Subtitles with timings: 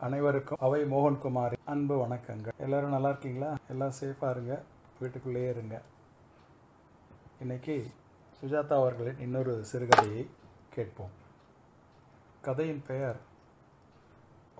[0.00, 2.56] அனைவருக்கும் அவை மோகன்குமார் அன்பு வணக்கங்கள்.
[2.56, 3.54] எல்லாரும் நல்லா இருக்கீங்களா?
[3.68, 4.62] எல்லாம் சேஃபாக இருங்க.
[5.00, 5.80] வீட்டுக்குள்ளேயே இருங்க.
[7.40, 7.90] இன்னைக்கு
[8.40, 10.26] சுஜாதா அவர்களின் இன்னொரு சிறுகதையை
[10.70, 11.10] கேட்போம்.
[12.40, 13.16] கதையின் பெயர்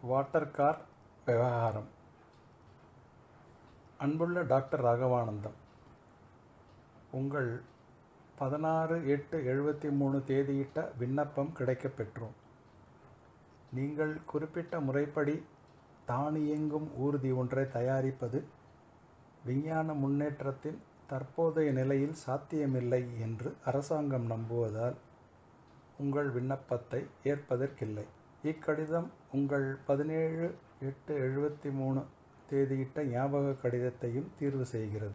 [0.03, 0.79] வாட்டர் கார்
[1.27, 1.89] விவகாரம்.
[3.99, 5.59] அன்புள்ள டாக்டர் ராகவானந்தம்
[7.11, 7.63] உங்கள்
[8.39, 12.39] பதினாறு எட்டு எழுபத்தி மூணு தேதியிட்ட விண்ணப்பம் கிடைக்கப்பெற்றோம்.
[13.73, 15.43] நீங்கள் குறிப்பிட்ட முறைப்படி
[16.09, 18.45] தானியங்கும் ஊர்தி ஒன்றை தயாரிப்பது
[19.45, 24.97] விஞ்ஞான முன்னேற்றத்தின் தற்போதைய நிலையில் சாத்தியமில்லை என்று அரசாங்கம் நம்புவதால்
[25.99, 28.05] உங்கள் விண்ணப்பத்தை ஏற்பதற்கில்லை.
[28.43, 32.03] இக்கடிதம் உங்கள் பதினேழு எட்டு எழுபத்தி மூணு
[32.51, 35.13] தேதியிட்ட ஞாபக கடிதத்தையும் தீர்வு செய்கிறது.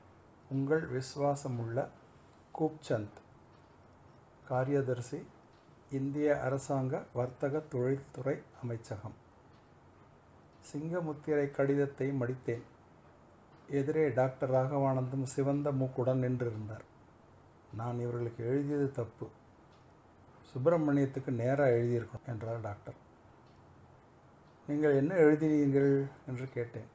[0.49, 1.88] உங்கள் விசுவாசமுள்ள
[2.60, 3.18] கூப்சந்த்
[4.49, 5.20] காரியதர்சி
[5.92, 9.14] இந்திய அரசாங்க வர்த்தக தொழில்துறை அமைச்சகம்.
[10.72, 12.62] சிங்கமுத்திரை கடிதத்தை மடித்தேன்.
[13.70, 16.86] எதிரே டாக்டர் ராகவானந்தம் சிவந்த மூக்குடன் நின்றிருந்தார்.
[17.74, 19.30] நான் இவர்களுக்கு எழுதியது தப்பு.
[20.54, 22.94] சுப்பிரமணியத்துக்கு நேராக எழுதியிருக்கணும் என்றார் டாக்டர்.
[24.68, 26.08] நீங்கள் என்ன எழுதினீர்கள்?
[26.27, 26.94] என்று கேட்டேன்.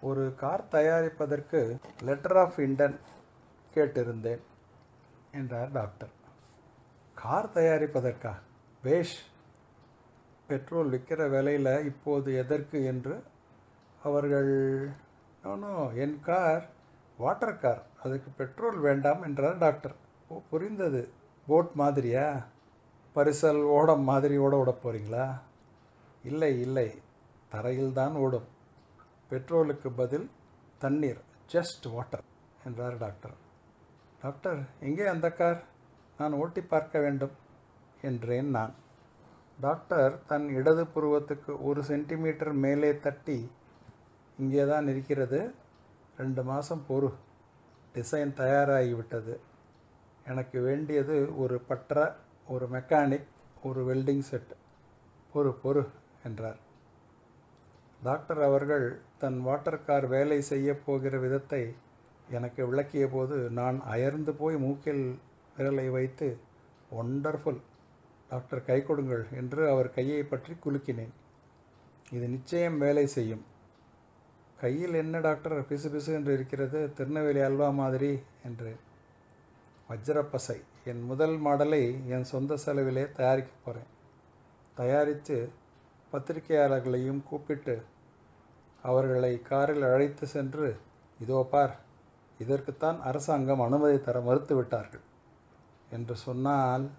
[0.00, 2.98] ஒரு கார் தயாரிப்பதற்கு லெட்டர் ஆஃப் இண்டன்
[3.74, 4.40] கேட்டிருந்தேன்
[5.32, 6.22] என்றார் டாக்டர்.
[7.24, 8.32] கார் தயாரிப்பதற்கா
[8.82, 9.18] பேஷ்
[10.46, 13.22] பெட்ரோல் விற்கிற விலையில் இப்போது எதற்கு என்று
[14.02, 14.50] அவர்கள்
[15.42, 16.64] நோ என் கார்
[17.18, 17.82] வாட்டர் கார்.
[18.02, 19.94] அதுக்கு பெட்ரோல் வேண்டாம் என்றார் டாக்டர்.
[20.28, 21.02] ஓ புரிந்தது.
[21.46, 22.46] போட் மாதிரியா?
[23.14, 25.40] பரிசல் ஓடம் மாதிரி ஓட ஓட போகிறீங்களா
[26.24, 26.88] இல்லை இல்லை.
[27.48, 28.48] தரையில் தான் ஓடும்.
[29.30, 30.30] பெட்ரோலுக்கு பதில்
[30.78, 31.22] தண்ணீர்
[31.52, 32.24] ஜஸ்ட் வாட்டர்
[32.64, 33.36] என்றார் டாக்டர்.
[34.22, 35.62] டாக்டர் எங்கே அந்த கார்?
[36.18, 37.34] நான் ஓட்டி பார்க்க வேண்டும்
[38.02, 38.74] என்றேன் நான்.
[39.60, 43.50] டாக்டர் தன் இடது புருவத்துக்கு ஒரு சென்டிமீட்டர் மேலே தட்டி
[44.38, 45.40] இங்கே தான் இருக்கிறது.
[46.18, 47.10] ரெண்டு மாதம் பொறு.
[47.94, 49.34] டிசைன் தயாராகிவிட்டது.
[50.26, 52.16] எனக்கு வேண்டியது ஒரு பற்ற
[52.48, 53.28] ஒரு மெக்கானிக்
[53.62, 54.52] ஒரு வெல்டிங் செட்.
[55.34, 55.84] பொறு பொறு
[56.24, 56.60] என்றார்.
[58.02, 58.86] டாக்டர் அவர்கள்
[59.18, 61.62] தன் வாட்டர் கார் வேலை செய்ய போகிற விதத்தை
[62.30, 65.04] எனக்கு விளக்கிய போது நான் அயர்ந்து போய் மூக்கில்
[65.56, 66.28] விரலை வைத்து
[66.90, 67.60] ஒண்டர்ஃபுல்
[68.30, 71.14] டாக்டர் கை கொடுங்கள் என்று அவர் கையை பற்றி குலுக்கினேன்.
[72.12, 73.44] இது நிச்சயம் வேலை செய்யும்.
[74.58, 76.80] கையில் என்ன டாக்டர் பிசு பிசு என்று இருக்கிறது?
[76.96, 78.12] திருநெல்வேலி அல்வா மாதிரி
[78.44, 78.80] என்றேன்.
[79.88, 80.58] வஜ்ரப்பசை.
[80.84, 81.82] என் முதல் மாடலை
[82.14, 83.90] என் சொந்த செலவிலே தயாரிக்க போகிறேன்
[84.76, 85.36] தயாரித்து
[86.12, 87.74] பத்திரிகையாளர்களையும் கூப்பிட்டு
[88.82, 90.68] அவர்களை காரில் அழைத்து சென்று
[91.20, 91.74] இதோ பார்
[92.40, 95.04] இதற்குத்தான் அரசாங்கம் அனுமதி தர மறுத்து விட்டார்கள்
[95.90, 96.90] என்று சொன்னால்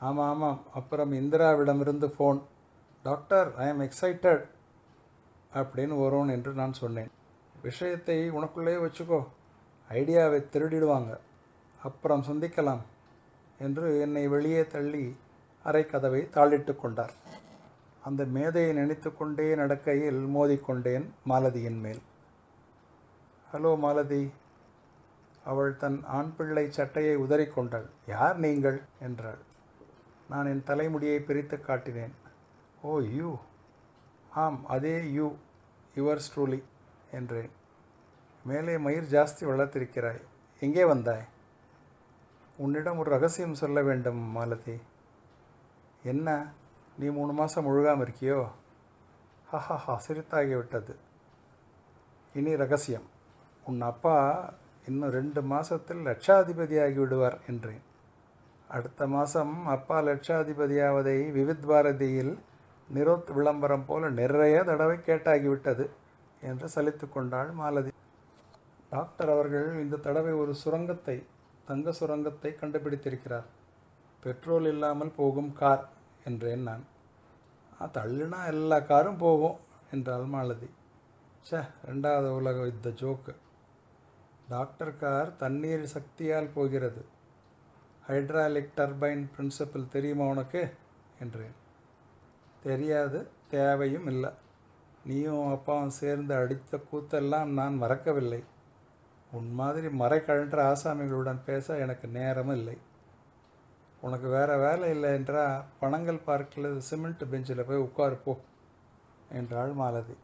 [0.00, 2.40] ஆமாம் ஆமாம் அப்புறம் இந்திராவிடமிருந்து phone
[3.02, 4.44] doctor I am excited
[5.54, 7.10] அப்படின்னு வரும் என்று நான் சொன்னேன்.
[7.62, 9.24] விஷயத்தை உனக்குள்ளே வச்சுக்கோ.
[9.90, 11.18] ஐடியாவை திருடிடுவாங்க.
[11.82, 12.80] அப்புறம் சந்திக்கலாம்
[13.58, 15.16] என்று என்னை வெளியே தள்ளி
[15.62, 17.12] அரை கதவை தாளிட்டு கொண்டார்.
[18.02, 22.00] அந்த மேதையை நினைத்து கொண்டே நடக்கையில் மோதிக்கொண்டேன் மாலதியின் மேல்.
[23.52, 24.30] ஹலோ மாலதி.
[25.48, 28.82] அவள் தன் ஆண் பிள்ளை சட்டையை உதறிக்கொண்டாள் யார் நீங்கள்?
[29.00, 29.38] என்றாள்.
[30.28, 32.12] நான் என் தலைமுடியை பிரித்து காட்டினேன்.
[32.82, 33.38] Oh you.
[34.30, 35.36] ஆம் அதே யூ.
[35.96, 36.62] யுவர் ஸ்ட்ரூலி.
[37.12, 37.50] என்றேன்.
[38.44, 40.22] மேலே மயிர் ஜாஸ்தி வளர்த்திருக்கிறாய்.
[40.60, 41.26] எங்கே வந்தாய்?
[42.56, 44.80] உன்னிடம் ஒரு ரகசியம் சொல்ல வேண்டும் மாலதி.
[46.02, 46.52] என்ன?
[46.98, 48.48] நீ மூணு மாதம் முழுகாமல் இருக்கியோ?
[49.52, 50.94] ஹஹா சிரித்தாகிவிட்டது.
[52.34, 53.06] இனி ரகசியம்.
[53.64, 54.48] உன் அப்பா
[54.88, 57.82] இன்னும் ரெண்டு மாதத்தில் லட்சாதிபதியாகி விடுவார் என்றேன்.
[58.68, 62.32] அடுத்த மாதம் அப்பா லட்சாதிபதியாவதை விவித் பாரதியில்
[62.88, 65.84] நிரோத் விளம்பரம் போல நிறைய தடவை கேட்டாகிவிட்டது
[66.50, 67.90] என்று சலித்து கொண்டாள் மாலதி.
[68.90, 71.16] டாக்டர் அவர்கள் இந்த தடவை ஒரு சுரங்கத்தை
[71.66, 73.48] தங்க சுரங்கத்தை கண்டுபிடித்திருக்கிறார்.
[74.22, 75.84] பெட்ரோல் இல்லாமல் போகும் கார்
[76.24, 76.84] என்றேன் நான்.
[77.96, 79.58] தள்ளுனா எல்லா காரும் போகும்
[79.92, 80.68] என்றாள் மாலதி.
[81.48, 81.58] சே
[81.90, 83.34] ரெண்டாவது உலக யுத்த ஜோக்கு.
[84.48, 87.04] டாக்டர் கார் தண்ணீர் சக்தியால் போகிறது.
[88.08, 90.74] ஹைட்ராலிக் டர்பைன் பிரின்சிபல் தெரியுமா உனக்கு?
[91.20, 91.54] என்றேன்.
[92.62, 94.30] தெரியாது தேவையும் இல்லை.
[95.04, 98.44] நீயும் அப்பாவும் சேர்ந்து அடித்த கூத்தெல்லாம் நான் மறக்கவில்லை.
[99.32, 102.78] உன் மாதிரி மறை கழன்ற ஆசாமிகளுடன் பேச எனக்கு நேரமும் இல்லை.
[104.00, 108.36] உனக்கு வேறு வேலை இல்லை என்றால் பணங்கள் பார்க்கல சிமெண்ட் பெஞ்சில் போய் உட்காருப்போ
[109.32, 110.16] என்றாள் மாலதி.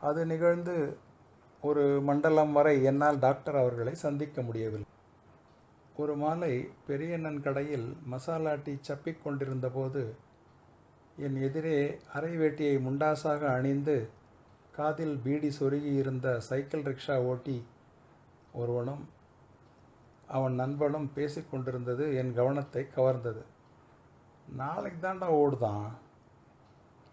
[0.00, 0.96] அது நிகழ்ந்து
[1.62, 4.86] ஒரு மண்டலம் வரை என்னால் டாக்டர் அவர்களை சந்திக்க முடியவில்லை.
[5.96, 10.02] ஒரு மாலை பெரியண்ணன் கடையில் மசாலா டீ சப்பிக் கொண்டிருந்த போது
[11.16, 11.76] என் எதிரே
[12.12, 13.96] அரை வேட்டியை முண்டாசாக அணிந்து
[14.76, 17.56] காதில் பீடி சொருகி இருந்த சைக்கிள் ரிக்ஷா ஓட்டி
[18.52, 19.04] ஒருவனும்
[20.26, 23.42] அவன் நண்பனும் பேசிக்கொண்டிருந்தது என் கவனத்தை கவர்ந்தது.
[24.56, 25.86] நாளைக்கு தாண்டா ஓடுதான்.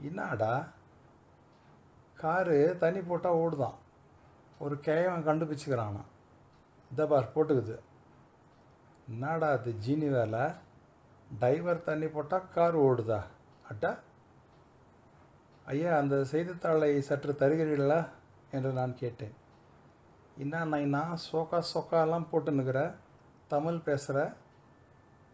[0.02, 0.54] என்னடா
[2.16, 3.78] காரு தனி போட்டால் ஓடுதான்.
[4.60, 6.02] ஒரு கேவன் கண்டுபிடிச்சிக்கிறானா
[6.92, 7.80] இந்த பார் போட்டுக்குது.
[9.10, 10.52] என்னடா அது ஜீனி வேலை?
[11.40, 13.22] டைவர் தண்ணி போட்டால் கார் ஓடுதா?
[13.72, 13.98] அட்டா?
[15.66, 18.08] ஐயா அந்த செய்தித்தாளை சற்று தருகிறீர்களா?
[18.52, 19.34] என்று நான் கேட்டேன்.
[20.38, 22.94] என்ன நைனா சோக்கா சோக்காலாம் போட்டுன்னுக்கிற
[23.48, 24.34] தமிழ் பேசுகிற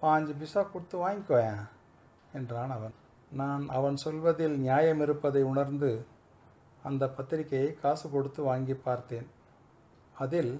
[0.01, 1.69] பாஞ்சு பிசா கொடுத்து வாங்கிக்கோயேன்
[2.33, 2.93] என்றான் அவன்.
[3.31, 6.05] நான் அவன் சொல்வதில் நியாயம் இருப்பதை உணர்ந்து
[6.85, 9.27] அந்த பத்திரிகையை காசு கொடுத்து வாங்கி பார்த்தேன்.
[10.19, 10.53] அதில்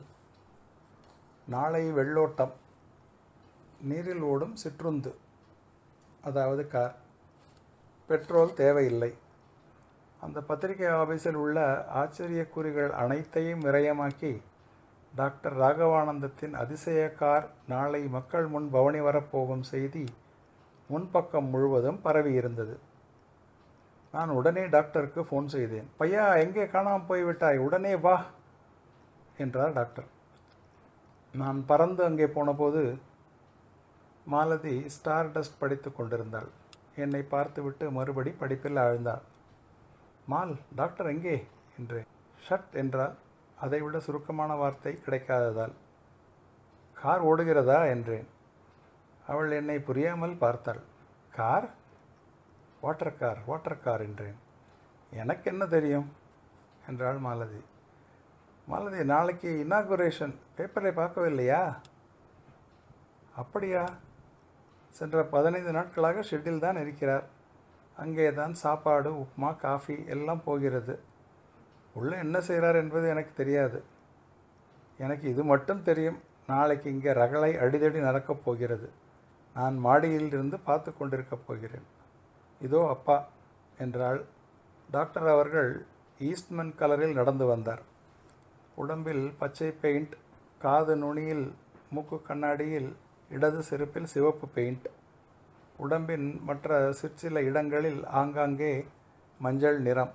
[1.48, 2.52] நாளை வெள்ளோட்டம்.
[3.82, 5.14] நீரில் ஓடும் சிற்றுந்து.
[6.24, 6.96] அதாவது கார்.
[8.08, 9.12] பெட்ரோல் தேவையில்லை.
[10.22, 14.42] அந்த பத்திரிகை ஆபீஸில் உள்ள ஆச்சரியக்குறிகள் அனைத்தையும் விரயமாக்கி
[15.16, 20.06] டாக்டர் ராகவானந்தத்தின் அதிசய கார் நாளை மக்கள் முன் பவனி வரப்போகும் செய்தி
[20.90, 22.78] முன்பக்கம் முழுவதும் பரவியிருந்தது.
[24.16, 25.88] நான் உடனே டாக்டருக்கு ஃபோன் செய்தேன்.
[26.00, 27.58] பையா எங்கே காணாமல் போய்விட்டாய்?
[27.58, 28.16] உடனே வா
[29.38, 30.08] என்றார் டாக்டர்.
[31.34, 32.82] நான் பறந்து அங்கே போனபோது
[34.26, 36.50] மாலதி ஸ்டார் டஸ்ட் படித்து கொண்டிருந்தாள்.
[36.96, 39.24] என்னை பார்த்துவிட்டு மறுபடி படிப்பில் ஆழ்ந்தாள்.
[40.26, 41.36] மால் டாக்டர் எங்கே?
[41.80, 42.08] என்றேன்.
[42.46, 43.16] ஷட் என்றால்
[43.58, 45.76] அதைவிட சுருக்கமான வார்த்தை கிடைக்காததால்.
[46.98, 47.80] கார் ஓடுகிறதா?
[47.90, 48.28] என்றேன்.
[49.28, 50.82] அவள் என்னை புரியாமல் பார்த்தாள்.
[51.34, 51.68] Car?
[52.86, 54.38] Water car water car என்றேன்.
[55.12, 56.08] எனக்கு என்ன தெரியும்?
[56.88, 57.62] என்றாள் மாலதி.
[58.68, 61.62] மாலதி நாளைக்கு இனாகுரேஷன் பேப்பரை பார்க்கவில்லையா?
[63.36, 63.84] அப்படியா?
[64.90, 67.26] சென்ற பதினைந்து நாட்களாக ஷெட்டில் தான் இருக்கிறார்.
[67.98, 70.96] அங்கே தான் சாப்பாடு உப்புமா காஃபி எல்லாம் போகிறது.
[71.94, 73.84] உள்ளே என்ன செய்கிறார் என்பது எனக்கு தெரியாது.
[75.00, 76.20] எனக்கு இது மட்டும் தெரியும்.
[76.48, 78.90] நாளைக்கு இங்கே ரகளை அடிதடி நடக்கப் போகிறது.
[79.56, 81.86] நான் மாடியில் இருந்து பார்த்து கொண்டிருக்கப் போகிறேன்.
[82.62, 83.28] இதோ அப்பா
[83.80, 84.26] என்றாள்.
[84.92, 85.86] டாக்டர் அவர்கள்
[86.20, 87.82] ஈஸ்ட்மன் கலரில் நடந்து வந்தார்.
[88.76, 90.14] உடம்பில் பச்சை பெயிண்ட்
[90.60, 91.54] காது நுனியில்
[91.90, 92.96] மூக்கு கண்ணாடியில்
[93.30, 94.88] இடது செருப்பில் சிவப்பு பெயிண்ட்.
[95.78, 98.86] உடம்பின் மற்ற சிற்சில இடங்களில் ஆங்காங்கே
[99.40, 100.12] மஞ்சள் நிறம்.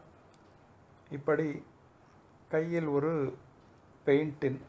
[1.10, 1.62] இப்படி
[2.48, 3.36] கையில் ஒரு
[4.06, 4.60] பெயிண்டின்.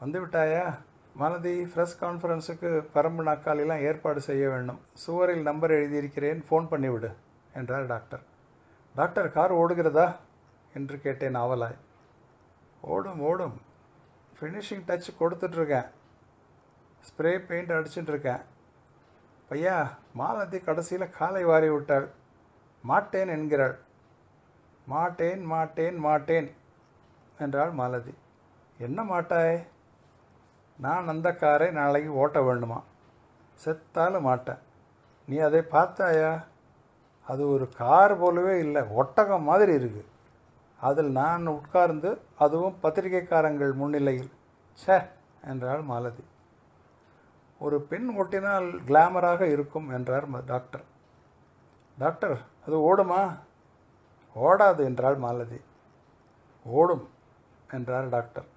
[0.00, 0.78] வந்துவிட்டாயா?
[1.14, 4.80] மாலதி ஃப்ரெஷ் கான்ஃபரன்ஸுக்கு பரம்பு நாக்காலெல்லாம் ஏற்பாடு செய்ய வேண்டும்.
[4.94, 7.14] சுவரில் நம்பர் எழுதியிருக்கிறேன் ஃபோன் பண்ணிவிடு
[7.54, 8.20] என்றார் டாக்டர்.
[8.94, 10.16] Doctor car ஓடுகிறதா?
[10.74, 11.76] என்று கேட்டேன் ஆவலாய்.
[12.80, 13.60] ஓடும் ஓடும்.
[14.40, 15.86] ஃபினிஷிங் டச் கொடுத்துட்ருக்கேன்.
[17.08, 18.40] ஸ்ப்ரே பெயிண்ட் அடிச்சுட்டுருக்கேன்
[19.50, 22.08] பையா மாலதி கடைசியில் காலை வாரி விட்டாள்
[22.82, 23.76] மாட்டேன் என்கிறாள்.
[24.86, 26.50] மாட்டேன் மாட்டேன் மாட்டேன்
[27.38, 28.14] என்றாள் மாலதி.
[28.78, 29.66] என்ன மாட்டாய்?
[30.78, 32.82] நான் அந்த காரை நாளைக்கு ஓட்ட வேண்டுமா?
[33.64, 34.58] செத்தாலும் மாட்டேன்.
[35.26, 36.44] நீ அதை பார்த்தாயா?
[37.26, 40.04] அது ஒரு கார் போலவே இல்லை ஒட்டகம் மாதிரி இருக்குது
[40.80, 44.30] அதில் நான் உட்கார்ந்து அதுவும் பத்திரிகைக்காரங்கள் முன்னிலையில்.
[44.78, 45.08] ச்சே!
[45.44, 46.24] என்றாள் மாலதி.
[47.58, 50.84] ஒரு பெண் ஓட்டினால் கிளாமராக இருக்கும் என்றார் டாக்டர்.
[51.98, 53.38] டாக்டர் அது ஓடுமா?
[54.36, 55.60] ஓடாது என்றாள் மாலதி.
[56.64, 57.08] ஓடும்
[57.70, 58.51] என்றார் டாக்டர்.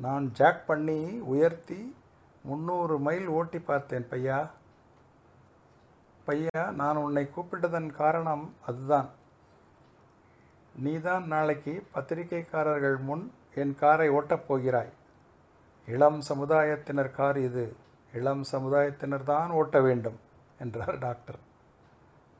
[0.00, 1.96] நான் ஜாக் பண்ணி உயர்த்தி
[2.42, 4.50] முந்நூறு மைல் ஓட்டி பார்த்தேன் பையா.
[6.26, 9.08] பையா நான் உன்னை கூப்பிட்டதன் காரணம் அதுதான்.
[10.74, 14.92] நீதான் நாளைக்கு பத்திரிகைக்காரர்கள் முன் என் காரை ஓட்டப் போகிறாய்.
[15.86, 17.76] இளம் சமுதாயத்தினர் கார் இது.
[18.14, 20.18] இளம் சமுதாயத்தினர் தான் ஓட்ட வேண்டும்
[20.58, 21.38] என்றார் டாக்டர்.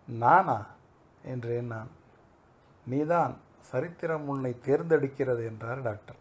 [0.09, 0.67] நானா?
[1.25, 1.89] என்றேன் நான்.
[2.87, 6.20] நீதான் சரித்திரம் உன்னை தேர்ந்தெடுக்கிறது என்றார் டாக்டர்.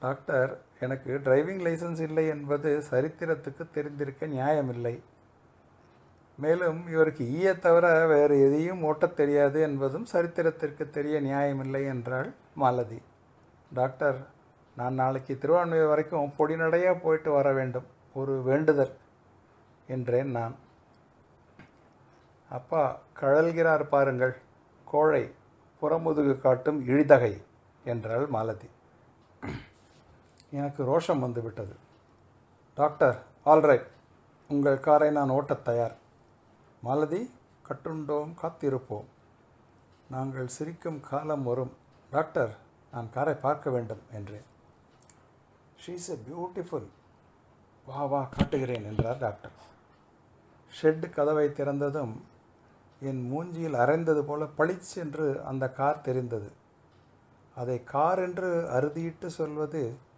[0.00, 5.02] டாக்டர் எனக்கு டிரைவிங் லைசன்ஸ் இல்லை என்பது சரித்திரத்துக்கு தெரிந்திருக்க நியாயமில்லை.
[6.36, 13.02] மேலும் இவருக்கு ஈய தவிர வேறு எதையும் ஓட்டத் தெரியாது என்பதும் சரித்திரத்திற்கு தெரிய நியாயமில்லை என்றாள் மாலதி.
[13.74, 14.26] டாக்டர்
[14.76, 17.86] நான் நாளைக்கு திருவான்மையூர் வரைக்கும் பொடிநடையாக போயிட்டு வர வேண்டும்.
[18.14, 18.92] ஒரு வேண்டுதல்
[19.86, 20.54] என்றேன் நான்.
[22.48, 24.36] அப்பா கழல்கிறார் பாருங்கள்.
[24.84, 25.34] கோழை
[25.82, 27.42] புறமுதுகு காட்டும் இழிதகை
[27.84, 28.68] என்றாள் மாலதி.
[30.50, 31.76] எனக்கு ரோஷம் வந்துவிட்டது
[32.74, 33.86] டாக்டர் ஆல்ரைட்
[34.48, 35.96] உங்கள் காரை நான் ஓட்டத் தயார்.
[36.82, 37.30] மாலதி
[37.68, 39.04] கட்டுண்டோம் காத்திருப்போம்.
[40.10, 41.72] நாங்கள் சிரிக்கும் காலம் வரும்.
[42.10, 42.56] டாக்டர்
[42.92, 44.42] நான் காரை பார்க்க வேண்டும் என்றேன்.
[45.86, 46.86] ஷீஸ் எ பியூட்டிஃபுல்
[47.86, 49.50] வா வா காட்டுகிறேன் என்றார் டாக்டர்.
[50.82, 52.12] ஷெட் கதவை திறந்ததும்
[53.00, 56.52] என் மூஞ்சியில் அரைந்தது போல பளிச் என்று அந்த கார் தெரிந்தது.
[57.54, 60.08] அதை கார் என்று அறுதியிட்டு சொல்வது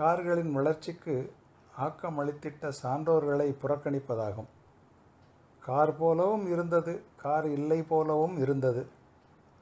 [0.00, 1.32] கார்களின் வளர்ச்சிக்கு
[1.80, 4.48] ஆக்கமளித்திட்ட சான்றோர்களை புறக்கணிப்பதாகும்.
[5.60, 8.86] கார் போலவும் இருந்தது கார் இல்லை போலவும் இருந்தது.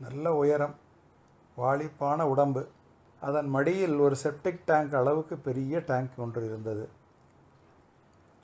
[0.01, 0.75] நல்ல உயரம்
[1.57, 2.67] வாளிப்பான உடம்பு.
[3.21, 6.89] அதன் மடியில் ஒரு செப்டிக் டேங்க் அளவுக்கு பெரிய டேங்க் ஒன்று இருந்தது.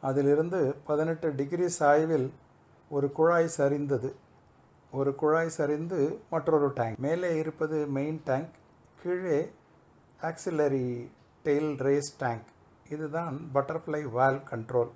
[0.01, 2.31] அதிலிருந்து பதினெட்டு டிகிரி சாய்வில்
[2.91, 4.13] ஒரு குழாய் சரிந்தது.
[4.93, 6.99] ஒரு குழாய் சரிந்து மற்றொரு டேங்க்.
[6.99, 8.51] மேலே இருப்பது மெயின் டேங்க்
[9.03, 9.53] கீழே
[10.23, 11.09] ஆக்சிலரி
[11.45, 12.45] டெயில் ரேஸ் டேங்க்
[12.89, 14.91] இதுதான் பட்டர்ஃப்ளை வால் கண்ட்ரோல்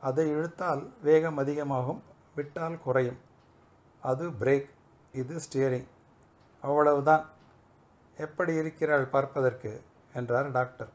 [0.00, 2.02] அதை இழுத்தால் வேகம் அதிகமாகும்
[2.34, 3.18] விட்டால் குறையும்.
[4.00, 4.68] அது பிரேக்
[5.12, 5.88] இது ஸ்டியரிங்
[6.60, 7.24] அவ்வளவுதான்.
[8.16, 9.82] எப்படி இருக்கிறாள் பார்ப்பதற்கு?
[10.14, 10.88] என்றார் டாக்டர்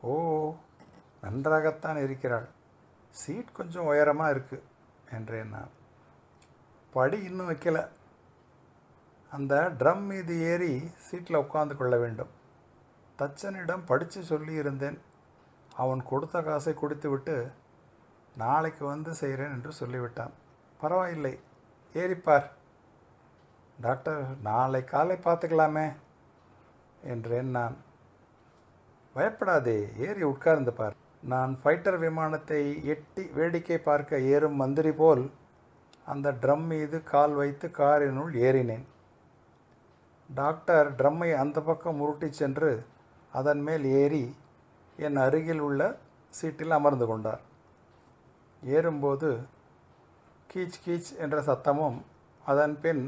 [0.00, 0.54] ஓ
[1.22, 2.48] நன்றாகத்தான் இருக்கிறாள்.
[3.10, 4.62] சீட் கொஞ்சம் உயரமாக இருக்கு
[5.10, 5.72] என்றேன் நான்.
[6.92, 7.88] படி இன்னும் வைக்கல.
[9.30, 12.42] அந்த ட்ரம் மீது ஏறி சீட்டில் உட்காந்து கொள்ள வேண்டும்.
[13.18, 14.98] தச்சனிடம் படித்து சொல்லியிருந்தேன்.
[15.82, 17.36] அவன் கொடுத்த காசை கொடுத்துவிட்டு
[18.36, 20.32] நாளைக்கு வந்து செய்கிறேன் என்று சொல்லிவிட்டான்.
[20.80, 21.34] பரவாயில்லை
[21.94, 22.46] ஏறிப்பார்
[23.78, 25.86] டாக்டர் நாளை காலை பார்த்துக்கலாமே
[27.12, 27.76] என்றேன் நான்.
[29.14, 30.96] பயப்படாதே ஏறி உட்கார்ந்து பார்.
[31.22, 32.60] நான் ஃபைட்டர் விமானத்தை
[32.92, 35.22] எட்டி வேடிக்கை பார்க்க ஏறும் மந்திரி போல்
[36.12, 38.84] அந்த ட்ரம் மீது கால் வைத்து காரினுள் ஏறினேன்.
[40.30, 42.72] டாக்டர் ட்ரம்மை அந்த பக்கம் உருட்டி சென்று
[43.38, 44.24] அதன் மேல் ஏறி
[44.96, 45.80] என் அருகில் உள்ள
[46.30, 47.42] சீட்டில் அமர்ந்து கொண்டார்.
[48.62, 49.28] ஏறும்போது
[50.50, 51.98] கீச் கீச் என்ற சத்தமும்
[52.44, 53.02] அதன் பின்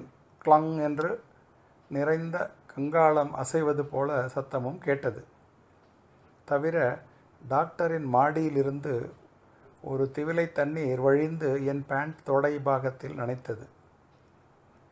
[0.45, 1.11] கிளங் என்று
[1.89, 2.37] நிறைந்த
[2.73, 5.25] கங்காளம் அசைவது போல சத்தமும் கேட்டது.
[6.45, 6.77] தவிர
[7.49, 8.95] டாக்டரின் மாடியிலிருந்து
[9.83, 13.67] ஒரு திவிலை தண்ணீர் வழிந்து என் பேண்ட் தொடை பாகத்தில் நனைத்தது.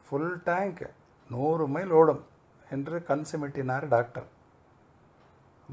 [0.06, 0.84] ஃபுல் டேங்க்
[1.30, 2.22] நூறு மைல் ஓடும்
[2.70, 4.28] என்று கண் சிமிட்டினார் டாக்டர்.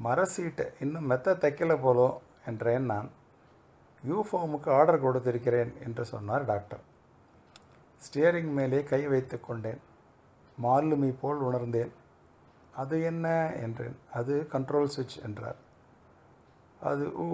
[0.04, 3.10] மரசீட்டை இன்னும் மெத்த தைக்கல போலோ என்றேன் நான்.
[4.08, 6.80] யூஃபார்முக்கு ஆர்டர் கொடுத்திருக்கிறேன் என்று சொன்னார் டாக்டர்.
[8.02, 9.82] ஸ்டியரிங் மேலே கை வைத்து கொண்டேன்.
[10.64, 11.92] மாலுமி போல் உணர்ந்தேன்.
[12.76, 13.98] அது என்ன என்றேன்.
[14.14, 15.56] அது கண்ட்ரோல் சுவிட்ச் என்றார்.
[16.82, 17.28] அது ஊ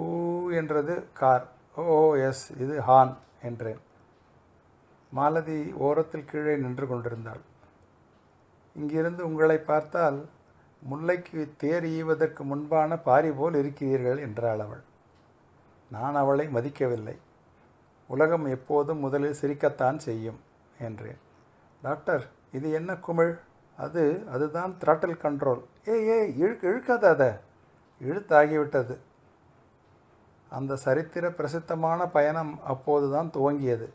[0.52, 1.46] என்றது கார்.
[1.76, 3.80] ஓ எஸ் இது ஹான் என்றேன்.
[5.10, 7.40] மாலதி ஓரத்தில் கீழே நின்று கொண்டிருந்தாள்.
[8.74, 10.28] இங்கிருந்து உங்களை பார்த்தால்
[10.82, 14.82] முல்லைக்கு தேர் ஈவதற்கு முன்பான பாரி போல் இருக்கிறீர்கள் என்றாள் அவள்.
[15.90, 17.16] நான் அவளை மதிக்கவில்லை.
[18.10, 20.38] உலகம் எப்போதும் முதலில் சிரிக்கத்தான் செய்யும்
[20.78, 21.20] என்றேன்.
[21.82, 23.34] டாக்டர் இது என்ன குமிழ்?
[23.78, 27.30] அது அதுதான் த்ராட்டில் கண்ட்ரோல் ஏ ஏ இழுக்கு இழுக்காத அதை
[28.00, 28.94] இழுத்தாகிவிட்டது.
[30.50, 33.88] அந்த சரித்திர பிரசித்தமான பயணம் அப்போதுதான் துவங்கியது.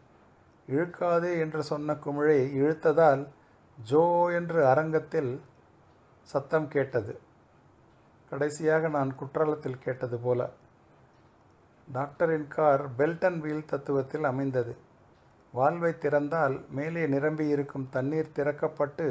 [0.67, 3.23] இழுக்காதே என்று சொன்ன குமிழை இழுத்ததால்
[3.77, 5.41] ஜோ என்று அரங்கத்தில்
[6.23, 7.19] சத்தம் கேட்டது.
[8.29, 10.49] கடைசியாக நான் குற்றாலத்தில் கேட்டது போல.
[11.91, 14.73] டாக்டரின் கார் பெல்ட் அண்ட் வீல் தத்துவத்தில் அமைந்தது.
[15.53, 19.07] வால்வை திறந்தால் மேலே நிரம்பி இருக்கும் தண்ணீர் திறக்கப்பட்டு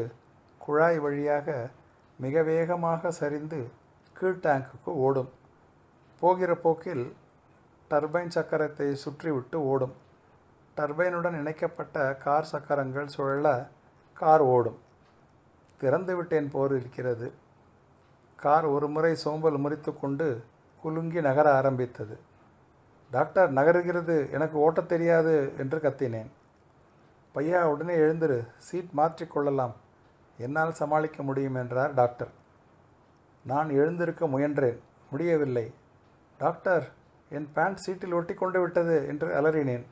[0.59, 1.71] குழாய் வழியாக
[2.19, 3.61] மிக வேகமாக சரிந்து
[4.13, 5.31] கீழ் டேங்குக்கு ஓடும்.
[6.21, 7.05] போகிற போக்கில்
[7.91, 9.95] டர்பைன் சக்கரத்தை சுற்றிவிட்டு ஓடும்.
[10.77, 13.69] டர்பைனுடன் இணைக்கப்பட்ட கார் சக்கரங்கள் சுழல
[14.13, 14.79] கார் ஓடும்.
[15.83, 17.33] திறந்துவிட்டேன் போர் இருக்கிறது.
[18.37, 20.45] கார் ஒரு முறை சோம்பல் முறித்து கொண்டு
[20.83, 22.19] குலுங்கி நகர ஆரம்பித்தது.
[23.11, 26.31] டாக்டர் நகருகிறது எனக்கு ஓட்டத் தெரியாது என்று கத்தினேன்.
[27.35, 29.73] பையா உடனே எழுந்திரு சீட் மாற்றிக்கொள்ளலாம்
[30.39, 32.29] என்னால் சமாளிக்க முடியும் என்றார் டாக்டர்.
[33.45, 34.79] நான் எழுந்திருக்க முயன்றேன்
[35.11, 35.75] முடியவில்லை.
[36.39, 36.91] டாக்டர்
[37.29, 39.85] என் பேண்ட் சீட்டில் ஒட்டி கொண்டு விட்டது என்று அலறினேன்.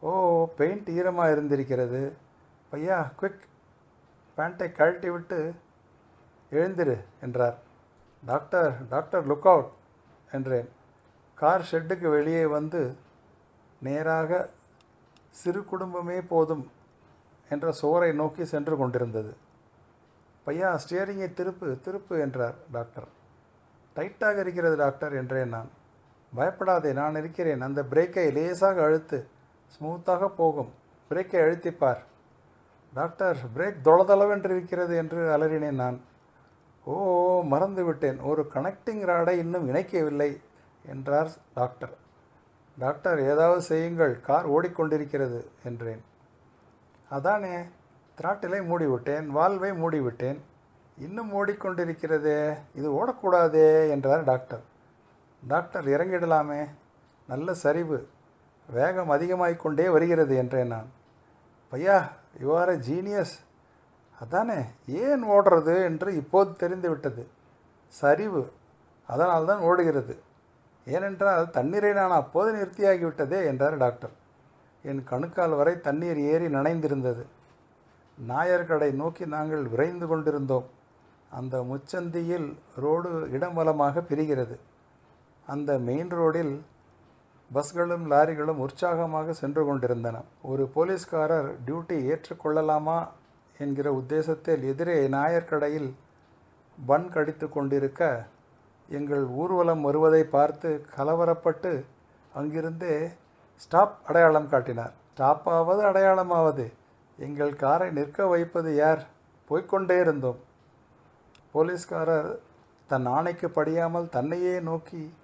[0.00, 2.12] ஓ பெயிண்ட் ஈரமாக இருந்திருக்கிறது.
[2.72, 3.52] பையா குவிக்
[4.36, 5.54] பேண்ட்டை கழட்டி விட்டு
[6.52, 7.58] எழுந்திரு என்றார்.
[8.26, 9.70] டாக்டர் டாக்டர் லுக் அவுட்
[10.32, 10.68] என்றேன்.
[11.34, 12.96] கார் ஷெட்டுக்கு வெளியே வந்து
[13.80, 14.50] நேராக
[15.30, 16.70] சிறு குடும்பமே போதும்
[17.48, 19.36] என்ற சோரை நோக்கி சென்று கொண்டிருந்தது.
[20.46, 23.08] பையா ஸ்டியரிங்கை திருப்பு திருப்பு என்றார் டாக்டர்.
[23.96, 25.70] டைட்டாக இருக்கிறது டாக்டர் என்றேன் நான்.
[26.34, 27.60] பயப்படாதே நான் இருக்கிறேன்.
[27.60, 29.28] அந்த பிரேக்கை லேசாக அழுத்து
[29.76, 30.72] ஸ்மூத்தாக போகும்.
[31.10, 32.02] பிரேக்கை அழுத்திப்பார்
[32.94, 36.00] டாக்டர் பிரேக் தொளதளவென்று இருக்கிறது என்று அலறினேன் நான்.
[36.84, 38.22] ஓ மறந்துவிட்டேன்.
[38.22, 40.40] ஒரு கனெக்டிங் ராடை இன்னும் இணைக்கவில்லை
[40.86, 41.92] என்றார் டாக்டர்.
[42.78, 44.20] டாக்டர் ஏதாவது செய்யுங்கள்.
[44.20, 46.04] கார் ஓடிக்கொண்டிருக்கிறது என்றேன்.
[47.08, 47.56] அதானே
[48.20, 49.26] திராட்டிலை மூடிவிட்டேன்.
[49.34, 50.38] வால்வை மூடிவிட்டேன்.
[50.98, 52.58] இன்னும் ஓடிக்கொண்டிருக்கிறதே.
[52.74, 54.60] இது ஓடக்கூடாதே என்றார் டாக்டர்.
[55.48, 56.68] டாக்டர் இறங்கிடலாமே.
[57.28, 58.08] நல்ல சரிவு.
[58.70, 61.02] வேகம் அதிகமாகிக்கொண்டே வருகிறது என்றேன் நான்.
[61.76, 61.98] ஐயா
[62.40, 63.34] யூ ஆர் எ ஜீனியஸ்
[64.22, 64.58] அதானே
[65.04, 67.22] ஏன் ஓடுறது என்று இப்போது தெரிந்து விட்டது.
[68.00, 68.42] சரிவு
[69.08, 70.14] அதனால்தான் ஓடுகிறது.
[70.86, 74.14] ஏனென்றால் தண்ணீரை நான் அப்போது நிறுத்தியாகிவிட்டதே என்றார் டாக்டர்.
[74.82, 77.24] என் கணுக்கால் வரை தண்ணீர் ஏறி நனைந்திருந்தது.
[78.18, 80.66] நாயர் கடை நோக்கி நாங்கள் விரைந்து கொண்டிருந்தோம்.
[81.38, 82.48] அந்த முச்சந்தியில்
[82.84, 84.56] ரோடு இடம்பலமாக பிரிகிறது.
[85.46, 86.54] அந்த மெயின் ரோடில்
[87.52, 90.20] பஸ்களும் லாரிகளும் உற்சாகமாக சென்று கொண்டிருந்தன.
[90.42, 93.08] ஒரு போலீஸ்காரர் டியூட்டி ஏற்றுக்கொள்ளலாமா?
[93.58, 95.94] என்கிற உத்தேசத்தில் எதிரே நாயர் கடையில்
[96.86, 98.26] பன் கடித்து கொண்டிருக்க
[98.88, 101.84] எங்கள் ஊர்வலம் வருவதை பார்த்து கலவரப்பட்டு
[102.34, 103.08] அங்கிருந்தே
[103.56, 104.92] ஸ்டாப் அடையாளம் காட்டினார்.
[105.16, 106.72] ஸ்டாப்பாவது அடையாளமாவது.
[107.18, 109.06] எங்கள் காரை நிற்க வைப்பது யார்?
[109.50, 110.38] போய்கொண்டே இருந்தோம்.
[111.50, 112.38] போலீஸ்காரர்
[112.86, 115.14] தன் ஆணைக்கு படியாமல் தன்னையே நோக்கி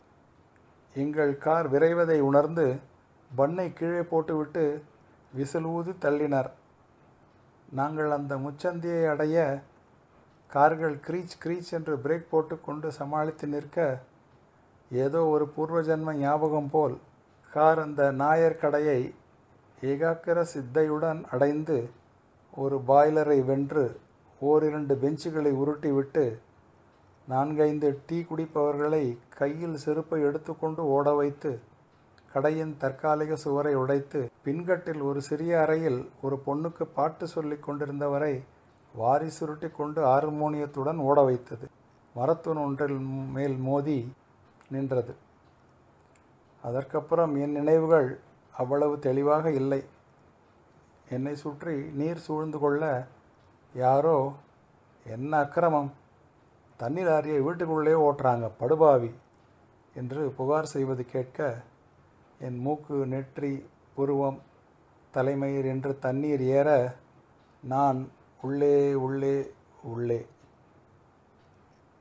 [0.97, 2.67] எங்கள் கார் விரைவதை உணர்ந்து
[3.31, 4.65] பண்ணை கீழே போட்டுவிட்டு
[5.33, 6.51] விசில் ஊதி தள்ளினார்.
[7.73, 9.39] நாங்கள் அந்த முச்சந்தியை அடைய
[10.51, 13.79] கார்கள் க்ரீச் க்ரீச் என்று பிரேக் போட்டுக்கொண்டு சமாளித்து நிற்க
[14.91, 16.97] ஏதோ ஒரு பூர்வஜன்ம ஞாபகம் போல்
[17.51, 19.01] கார் அந்த நாயர் கடையை
[19.83, 21.77] ஏகாக்கிர சித்தையுடன் அடைந்து
[22.55, 23.85] ஒரு பாய்லரை வென்று
[24.41, 26.25] ஓரிரண்டு பெஞ்சுகளை உருட்டிவிட்டு
[27.31, 29.05] நான்கைந்து டீ குடிப்பவர்களை
[29.39, 31.51] கையில் செருப்பை எடுத்துக்கொண்டு ஓட வைத்து
[32.33, 38.35] கடையின் தற்காலிக சுவரை உடைத்து பின்கட்டில் ஒரு சிறிய அறையில் ஒரு பொண்ணுக்கு பாட்டு சொல்லிக் கொண்டிருந்தவரை
[38.95, 41.67] வாரி சுருட்டி கொண்டு ஹார்மோனியத்துடன் ஓட வைத்தது.
[42.15, 42.99] மரத்தூண் ஒன்றில்
[43.37, 43.99] மேல் மோதி
[44.71, 45.15] நின்றது.
[46.63, 48.11] அதற்கப்புறம் என் நினைவுகள்
[48.55, 49.83] அவ்வளவு தெளிவாக இல்லை.
[51.09, 52.83] என்னை சுற்றி நீர் சூழ்ந்து கொள்ள
[53.75, 54.19] யாரோ
[55.07, 55.91] என்ன அக்கிரமம்?
[56.81, 59.15] தண்ணீர் லாரியை வீட்டுக்குள்ளே ஓட்டுறாங்க படுபாவி
[59.95, 61.63] என்று புகார் செய்வது கேட்க
[62.39, 64.43] என் மூக்கு நெற்றி புருவம்
[65.11, 66.97] தலைமயிர் என்று தண்ணீர் ஏற
[67.63, 68.11] நான்
[68.43, 70.27] உள்ளே உள்ளே உள்ளே.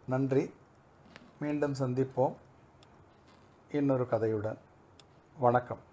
[0.08, 0.54] நன்றி.
[1.40, 2.34] மீண்டும் சந்திப்போம்.
[3.72, 4.58] இன்னொரு கதையுடன்.
[5.40, 5.89] வணக்கம்.